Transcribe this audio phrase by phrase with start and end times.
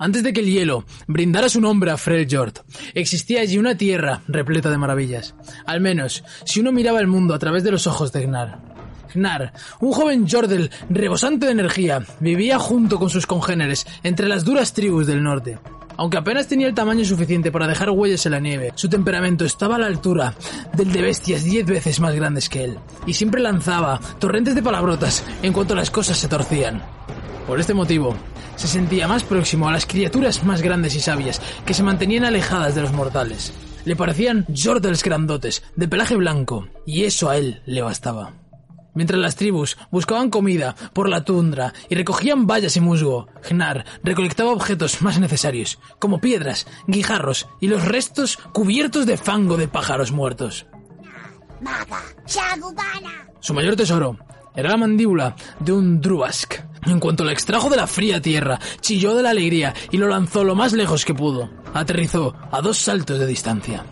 [0.00, 2.54] Antes de que el hielo brindara su nombre a Freljord,
[2.94, 5.34] existía allí una tierra repleta de maravillas.
[5.66, 8.60] Al menos, si uno miraba el mundo a través de los ojos de Gnar.
[9.12, 14.72] Gnar, un joven Jordel rebosante de energía, vivía junto con sus congéneres entre las duras
[14.72, 15.58] tribus del norte.
[15.96, 19.74] Aunque apenas tenía el tamaño suficiente para dejar huellas en la nieve, su temperamento estaba
[19.74, 20.32] a la altura
[20.74, 25.24] del de bestias diez veces más grandes que él, y siempre lanzaba torrentes de palabrotas
[25.42, 26.84] en cuanto las cosas se torcían.
[27.48, 28.14] Por este motivo,
[28.56, 32.74] se sentía más próximo a las criaturas más grandes y sabias que se mantenían alejadas
[32.74, 33.54] de los mortales.
[33.86, 38.34] Le parecían Jordels grandotes, de pelaje blanco, y eso a él le bastaba.
[38.92, 44.52] Mientras las tribus buscaban comida por la tundra y recogían bayas y musgo, Gnar recolectaba
[44.52, 50.66] objetos más necesarios, como piedras, guijarros y los restos cubiertos de fango de pájaros muertos.
[53.40, 54.18] Su mayor tesoro
[54.54, 56.67] era la mandíbula de un Druask.
[56.86, 60.44] En cuanto la extrajo de la fría tierra, chilló de la alegría y lo lanzó
[60.44, 61.50] lo más lejos que pudo.
[61.74, 63.84] Aterrizó a dos saltos de distancia.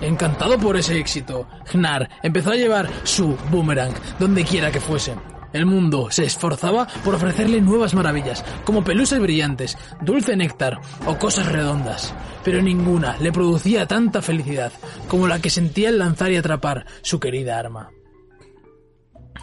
[0.00, 5.14] Encantado por ese éxito, Gnar empezó a llevar su boomerang donde quiera que fuese.
[5.52, 11.50] El mundo se esforzaba por ofrecerle nuevas maravillas, como pelusas brillantes, dulce néctar o cosas
[11.50, 12.12] redondas,
[12.44, 14.70] pero ninguna le producía tanta felicidad
[15.08, 17.90] como la que sentía al lanzar y atrapar su querida arma.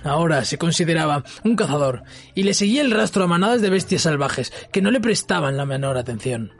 [0.04, 2.04] Ahora se consideraba un cazador
[2.36, 5.66] y le seguía el rastro a manadas de bestias salvajes que no le prestaban la
[5.66, 6.52] menor atención.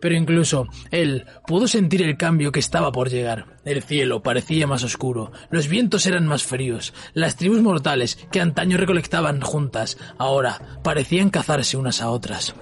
[0.00, 3.58] Pero incluso él pudo sentir el cambio que estaba por llegar.
[3.64, 8.78] El cielo parecía más oscuro, los vientos eran más fríos, las tribus mortales que antaño
[8.78, 12.54] recolectaban juntas, ahora parecían cazarse unas a otras.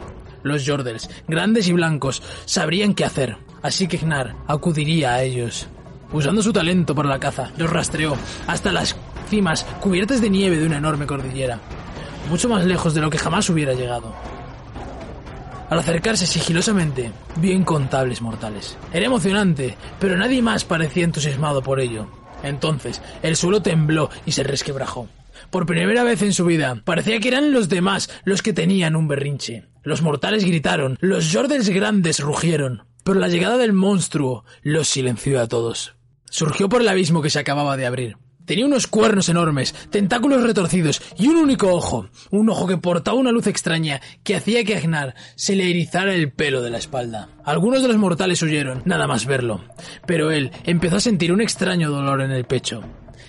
[0.42, 5.69] Los Jordels, grandes y blancos, sabrían qué hacer, así que Gnar acudiría a ellos.
[6.11, 8.97] Usando su talento para la caza, los rastreó hasta las
[9.29, 11.61] cimas cubiertas de nieve de una enorme cordillera,
[12.29, 14.15] mucho más lejos de lo que jamás hubiera llegado.
[15.70, 18.79] Al acercarse sigilosamente, vio incontables mortales.
[18.93, 22.08] Era emocionante, pero nadie más parecía entusiasmado por ello.
[22.42, 25.08] Entonces, el suelo tembló y se resquebrajó.
[25.51, 29.08] Por primera vez en su vida, parecía que eran los demás los que tenían un
[29.08, 29.67] berrinche.
[29.83, 35.48] Los mortales gritaron, los Jordels grandes rugieron, pero la llegada del monstruo los silenció a
[35.48, 35.95] todos.
[36.31, 38.17] Surgió por el abismo que se acababa de abrir.
[38.48, 43.31] Tenía unos cuernos enormes, tentáculos retorcidos y un único ojo, un ojo que portaba una
[43.31, 47.29] luz extraña que hacía que a Gnar se le erizara el pelo de la espalda.
[47.45, 49.61] Algunos de los mortales huyeron, nada más verlo,
[50.07, 52.83] pero él empezó a sentir un extraño dolor en el pecho.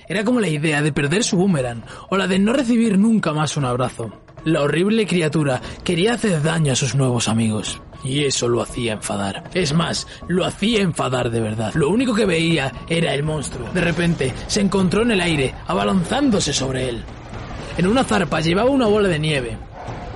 [0.08, 3.58] Era como la idea de perder su boomerang o la de no recibir nunca más
[3.58, 4.22] un abrazo.
[4.46, 7.82] La horrible criatura quería hacer daño a sus nuevos amigos.
[8.04, 9.50] Y eso lo hacía enfadar.
[9.54, 11.74] Es más, lo hacía enfadar de verdad.
[11.74, 13.70] Lo único que veía era el monstruo.
[13.74, 17.04] De repente, se encontró en el aire, abalanzándose sobre él.
[17.78, 19.58] En una zarpa llevaba una bola de nieve.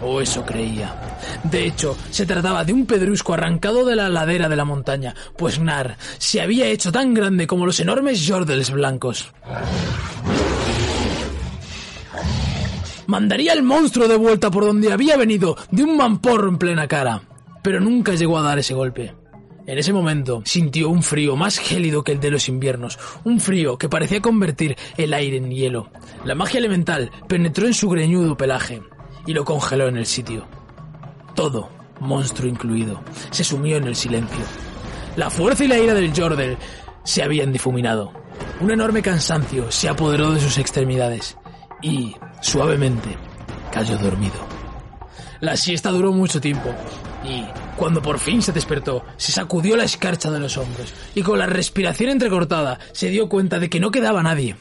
[0.02, 0.94] O eso creía.
[1.44, 5.60] De hecho, se trataba de un pedrusco arrancado de la ladera de la montaña, pues
[5.60, 9.32] Gnar se había hecho tan grande como los enormes Jordels blancos.
[13.08, 17.24] Mandaría al monstruo de vuelta por donde había venido, de un mamporro en plena cara.
[17.62, 19.14] Pero nunca llegó a dar ese golpe.
[19.66, 23.78] En ese momento sintió un frío más gélido que el de los inviernos, un frío
[23.78, 25.90] que parecía convertir el aire en hielo.
[26.26, 28.82] La magia elemental penetró en su greñudo pelaje
[29.26, 30.46] y lo congeló en el sitio.
[31.34, 31.70] Todo,
[32.02, 34.44] monstruo incluido, se sumió en el silencio.
[35.16, 36.58] La fuerza y la ira del Jordel
[37.04, 38.12] se habían difuminado.
[38.60, 41.38] Un enorme cansancio se apoderó de sus extremidades
[41.82, 43.18] y, suavemente,
[43.72, 44.36] cayó dormido.
[45.40, 46.70] La siesta duró mucho tiempo
[47.24, 47.44] y,
[47.76, 51.48] cuando por fin se despertó, se sacudió la escarcha de los hombros y con la
[51.48, 54.56] respiración entrecortada se dio cuenta de que no quedaba nadie.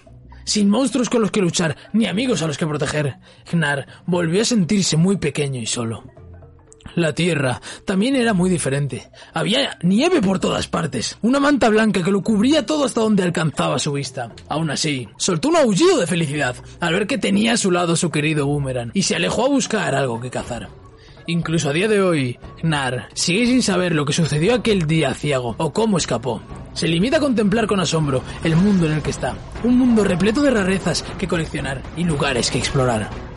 [0.44, 3.18] Sin monstruos con los que luchar, ni amigos a los que proteger,
[3.50, 6.04] Gnar volvió a sentirse muy pequeño y solo.
[6.94, 9.10] La tierra también era muy diferente.
[9.32, 13.78] Había nieve por todas partes, una manta blanca que lo cubría todo hasta donde alcanzaba
[13.78, 14.32] su vista.
[14.48, 18.10] Aún así, soltó un aullido de felicidad al ver que tenía a su lado su
[18.10, 20.68] querido Boomerang y se alejó a buscar algo que cazar.
[21.26, 25.54] Incluso a día de hoy, Gnar sigue sin saber lo que sucedió aquel día ciego
[25.58, 26.42] o cómo escapó.
[26.74, 30.42] Se limita a contemplar con asombro el mundo en el que está, un mundo repleto
[30.42, 33.31] de rarezas que coleccionar y lugares que explorar.